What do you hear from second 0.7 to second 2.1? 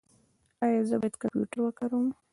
زه باید کمپیوټر وکاروم؟